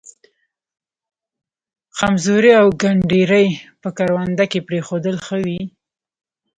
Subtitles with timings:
[1.97, 3.47] خمزوري او گنډري
[3.81, 5.61] په کرونده کې پرېښودل ښه وي.